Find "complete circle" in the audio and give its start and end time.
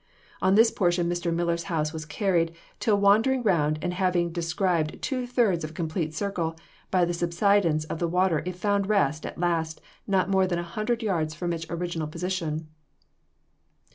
5.73-6.57